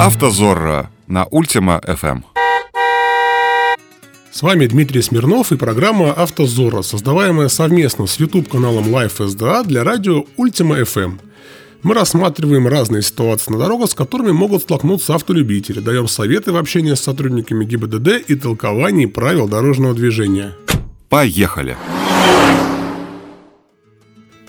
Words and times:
Автозорро 0.00 0.88
на 1.08 1.26
Ультима 1.26 1.78
FM. 1.86 2.22
С 4.32 4.40
вами 4.40 4.66
Дмитрий 4.66 5.02
Смирнов 5.02 5.52
и 5.52 5.58
программа 5.58 6.14
«Автозора», 6.14 6.80
создаваемая 6.80 7.48
совместно 7.48 8.06
с 8.06 8.18
YouTube-каналом 8.18 8.84
Life 8.84 9.18
SDA 9.18 9.62
для 9.66 9.84
радио 9.84 10.24
Ultima 10.38 10.80
FM. 10.80 11.20
Мы 11.82 11.92
рассматриваем 11.92 12.66
разные 12.66 13.02
ситуации 13.02 13.52
на 13.52 13.58
дорогах, 13.58 13.90
с 13.90 13.94
которыми 13.94 14.30
могут 14.30 14.62
столкнуться 14.62 15.16
автолюбители, 15.16 15.80
даем 15.80 16.08
советы 16.08 16.50
в 16.52 16.56
общении 16.56 16.94
с 16.94 17.00
сотрудниками 17.00 17.66
ГИБДД 17.66 18.24
и 18.26 18.34
толковании 18.36 19.04
правил 19.04 19.48
дорожного 19.48 19.92
движения. 19.92 20.54
Поехали! 21.10 21.76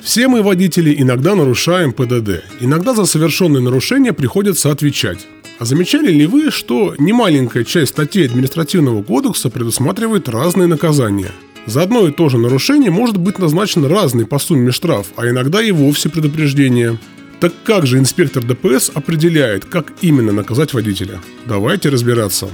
Все 0.00 0.28
мы, 0.28 0.42
водители, 0.42 0.94
иногда 0.96 1.34
нарушаем 1.34 1.92
ПДД. 1.92 2.44
Иногда 2.60 2.94
за 2.94 3.04
совершенные 3.04 3.60
нарушения 3.60 4.12
приходится 4.12 4.70
отвечать. 4.70 5.26
А 5.60 5.66
замечали 5.66 6.10
ли 6.10 6.24
вы, 6.24 6.50
что 6.50 6.94
немаленькая 6.96 7.64
часть 7.64 7.92
статей 7.92 8.24
административного 8.24 9.02
кодекса 9.02 9.50
предусматривает 9.50 10.26
разные 10.26 10.66
наказания? 10.66 11.32
За 11.66 11.82
одно 11.82 12.08
и 12.08 12.12
то 12.12 12.30
же 12.30 12.38
нарушение 12.38 12.90
может 12.90 13.18
быть 13.18 13.38
назначен 13.38 13.84
разный 13.84 14.24
по 14.24 14.38
сумме 14.38 14.70
штраф, 14.70 15.08
а 15.16 15.28
иногда 15.28 15.62
и 15.62 15.70
вовсе 15.70 16.08
предупреждение. 16.08 16.98
Так 17.40 17.52
как 17.62 17.86
же 17.86 17.98
инспектор 17.98 18.42
ДПС 18.42 18.90
определяет, 18.94 19.66
как 19.66 19.92
именно 20.00 20.32
наказать 20.32 20.72
водителя? 20.72 21.20
Давайте 21.44 21.90
разбираться. 21.90 22.48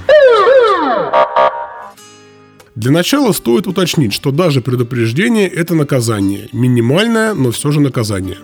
Для 2.75 2.91
начала 2.91 3.31
стоит 3.31 3.67
уточнить, 3.67 4.11
что 4.13 4.31
даже 4.31 4.59
предупреждение– 4.59 5.47
это 5.47 5.75
наказание. 5.75 6.49
Минимальное, 6.51 7.33
но 7.33 7.51
все 7.51 7.71
же 7.71 7.79
наказание. 7.79 8.37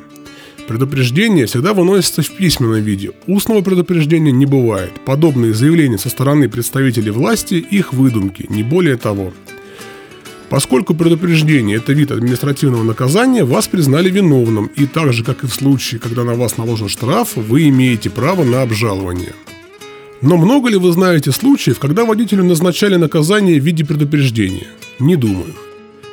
Предупреждение 0.67 1.45
всегда 1.45 1.73
выносится 1.73 2.21
в 2.21 2.29
письменном 2.31 2.81
виде. 2.81 3.11
Устного 3.27 3.61
предупреждения 3.61 4.31
не 4.31 4.45
бывает. 4.45 4.93
Подобные 5.05 5.53
заявления 5.53 5.97
со 5.97 6.09
стороны 6.09 6.47
представителей 6.47 7.11
власти– 7.11 7.55
их 7.69 7.91
выдумки, 7.91 8.45
не 8.49 8.63
более 8.63 8.95
того. 8.95 9.33
Поскольку 10.49 10.93
предупреждение– 10.93 11.77
это 11.77 11.91
вид 11.91 12.11
административного 12.11 12.83
наказания, 12.83 13.43
вас 13.43 13.67
признали 13.67 14.09
виновным, 14.09 14.67
и 14.67 14.85
так 14.85 15.11
же, 15.11 15.23
как 15.23 15.43
и 15.43 15.47
в 15.47 15.53
случае, 15.53 15.99
когда 15.99 16.23
на 16.23 16.35
вас 16.35 16.57
наложен 16.57 16.87
штраф, 16.87 17.35
вы 17.35 17.67
имеете 17.67 18.09
право 18.09 18.43
на 18.45 18.61
обжалование. 18.61 19.33
Но 20.21 20.37
много 20.37 20.69
ли 20.69 20.77
вы 20.77 20.93
знаете 20.93 21.33
случаев, 21.33 21.79
когда 21.79 22.05
водителю 22.05 22.45
назначали 22.45 22.95
наказание 22.95 23.59
в 23.59 23.65
виде 23.65 23.83
предупреждения? 23.83 24.67
Не 24.99 25.17
думаю. 25.17 25.53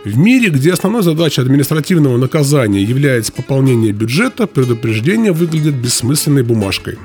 В 0.05 0.17
мире, 0.17 0.49
где 0.49 0.73
основной 0.73 1.03
задачей 1.03 1.43
административного 1.43 2.17
наказания 2.17 2.83
является 2.83 3.33
пополнение 3.33 3.93
бюджета, 3.93 4.47
предупреждение 4.47 5.33
выглядит 5.33 5.75
бессмысленной 5.75 6.43
бумажкой. 6.43 6.97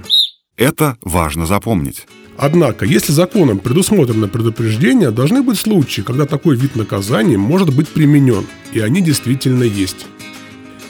Это 0.55 0.97
важно 1.01 1.45
запомнить. 1.45 2.07
Однако, 2.37 2.85
если 2.85 3.11
законом 3.11 3.59
предусмотрено 3.59 4.29
предупреждение, 4.29 5.11
должны 5.11 5.41
быть 5.41 5.57
случаи, 5.57 6.01
когда 6.01 6.25
такой 6.25 6.55
вид 6.55 6.77
наказания 6.77 7.37
может 7.37 7.75
быть 7.75 7.89
применен, 7.89 8.45
и 8.71 8.79
они 8.79 9.01
действительно 9.01 9.63
есть. 9.63 10.05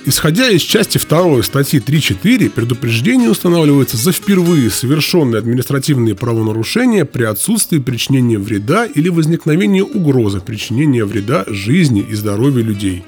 Исходя 0.08 0.52
из 0.52 0.62
части 0.62 1.00
2 1.00 1.42
статьи 1.42 1.80
3.4, 1.80 2.52
предупреждение 2.52 3.28
устанавливается 3.28 3.98
за 3.98 4.12
впервые 4.12 4.70
совершенные 4.70 5.40
административные 5.40 6.14
правонарушения 6.14 7.06
при 7.06 7.24
отсутствии 7.24 7.80
причинения 7.80 8.38
вреда 8.38 8.86
или 8.86 9.10
возникновении 9.10 9.82
угрозы 9.82 10.42
причинения 10.42 11.06
вреда 11.06 11.44
жизни 11.48 12.06
и 12.08 12.14
здоровью 12.14 12.66
людей. 12.66 13.04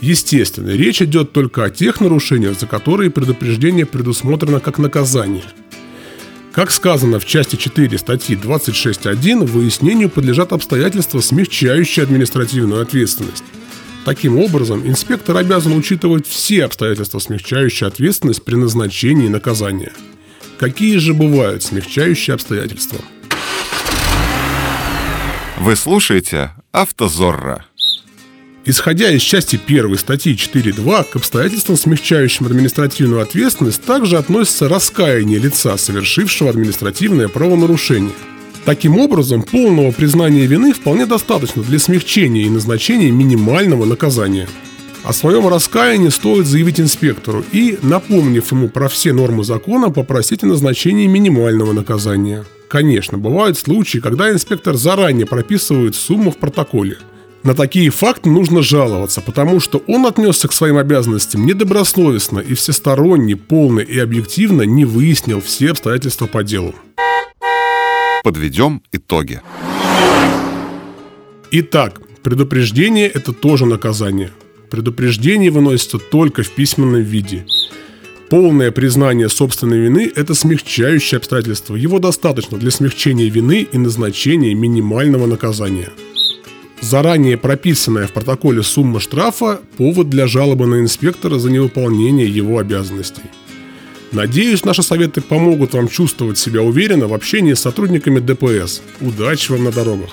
Естественно, 0.00 0.70
речь 0.70 1.02
идет 1.02 1.32
только 1.32 1.64
о 1.64 1.70
тех 1.70 2.00
нарушениях, 2.00 2.58
за 2.58 2.66
которые 2.66 3.10
предупреждение 3.10 3.84
предусмотрено 3.84 4.58
как 4.58 4.78
наказание. 4.78 5.44
Как 6.52 6.70
сказано 6.70 7.20
в 7.20 7.26
части 7.26 7.56
4 7.56 7.98
статьи 7.98 8.36
26.1, 8.36 9.44
выяснению 9.44 10.08
подлежат 10.08 10.52
обстоятельства, 10.52 11.20
смягчающие 11.20 12.02
административную 12.02 12.80
ответственность. 12.80 13.44
Таким 14.04 14.38
образом, 14.38 14.86
инспектор 14.86 15.36
обязан 15.36 15.76
учитывать 15.76 16.26
все 16.26 16.64
обстоятельства, 16.64 17.20
смягчающие 17.20 17.86
ответственность 17.86 18.44
при 18.44 18.56
назначении 18.56 19.28
наказания. 19.28 19.92
Какие 20.58 20.98
же 20.98 21.14
бывают 21.14 21.62
смягчающие 21.62 22.34
обстоятельства? 22.34 22.98
Вы 25.58 25.76
слушаете 25.76 26.50
«Автозорро». 26.72 27.64
Исходя 28.64 29.10
из 29.10 29.22
части 29.22 29.60
1 29.64 29.98
статьи 29.98 30.34
4.2, 30.34 31.04
к 31.10 31.16
обстоятельствам, 31.16 31.76
смягчающим 31.76 32.46
административную 32.46 33.20
ответственность, 33.20 33.82
также 33.82 34.16
относится 34.16 34.68
раскаяние 34.68 35.38
лица, 35.38 35.76
совершившего 35.76 36.50
административное 36.50 37.28
правонарушение– 37.28 38.14
Таким 38.64 38.98
образом, 38.98 39.42
полного 39.42 39.90
признания 39.90 40.46
вины 40.46 40.72
вполне 40.72 41.04
достаточно 41.04 41.62
для 41.62 41.80
смягчения 41.80 42.44
и 42.44 42.50
назначения 42.50 43.10
минимального 43.10 43.84
наказания. 43.84 44.48
О 45.02 45.12
своем 45.12 45.48
раскаянии 45.48 46.10
стоит 46.10 46.46
заявить 46.46 46.78
инспектору 46.78 47.44
и, 47.50 47.76
напомнив 47.82 48.52
ему 48.52 48.68
про 48.68 48.88
все 48.88 49.12
нормы 49.12 49.42
закона, 49.42 49.90
попросить 49.90 50.44
о 50.44 50.46
назначении 50.46 51.08
минимального 51.08 51.72
наказания. 51.72 52.44
Конечно, 52.68 53.18
бывают 53.18 53.58
случаи, 53.58 53.98
когда 53.98 54.30
инспектор 54.30 54.76
заранее 54.76 55.26
прописывает 55.26 55.96
сумму 55.96 56.30
в 56.30 56.36
протоколе. 56.36 56.98
На 57.42 57.56
такие 57.56 57.90
факты 57.90 58.30
нужно 58.30 58.62
жаловаться, 58.62 59.20
потому 59.20 59.58
что 59.58 59.82
он 59.88 60.06
отнесся 60.06 60.46
к 60.46 60.52
своим 60.52 60.78
обязанностям 60.78 61.44
недобросовестно 61.44 62.38
и 62.38 62.54
всесторонне, 62.54 63.34
полно 63.34 63.80
и 63.80 63.98
объективно 63.98 64.62
не 64.62 64.84
выяснил 64.84 65.40
все 65.40 65.72
обстоятельства 65.72 66.26
по 66.26 66.44
делу. 66.44 66.76
Подведем 68.22 68.82
итоги. 68.92 69.40
Итак, 71.50 72.00
предупреждение– 72.22 73.08
это 73.14 73.32
тоже 73.32 73.66
наказание. 73.66 74.30
Предупреждение 74.70 75.50
выносится 75.50 75.98
только 75.98 76.44
в 76.44 76.50
письменном 76.52 77.02
виде. 77.02 77.44
Полное 78.30 78.70
признание 78.70 79.28
собственной 79.28 79.80
вины– 79.80 80.10
это 80.16 80.34
смягчающее 80.34 81.18
обстоятельство. 81.18 81.74
Его 81.74 81.98
достаточно 81.98 82.58
для 82.58 82.70
смягчения 82.70 83.28
вины 83.28 83.66
и 83.70 83.76
назначения 83.76 84.54
минимального 84.54 85.26
наказания. 85.26 85.90
Заранее 86.80 87.36
прописанная 87.36 88.06
в 88.06 88.12
протоколе 88.12 88.62
сумма 88.62 89.00
штрафа– 89.00 89.60
повод 89.76 90.08
для 90.08 90.28
жалобы 90.28 90.66
на 90.66 90.80
инспектора 90.80 91.38
за 91.38 91.50
невыполнение 91.50 92.28
его 92.28 92.58
обязанностей. 92.58 93.22
Надеюсь, 94.12 94.64
наши 94.64 94.82
советы 94.82 95.22
помогут 95.22 95.72
вам 95.72 95.88
чувствовать 95.88 96.36
себя 96.36 96.62
уверенно 96.62 97.08
в 97.08 97.14
общении 97.14 97.54
с 97.54 97.60
сотрудниками 97.60 98.20
ДПС. 98.20 98.82
Удачи 99.00 99.50
вам 99.50 99.64
на 99.64 99.72
дорогах! 99.72 100.10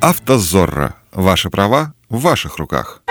Автозорро. 0.00 0.96
Ваши 1.12 1.50
права 1.50 1.94
в 2.08 2.20
ваших 2.20 2.58
руках. 2.58 3.02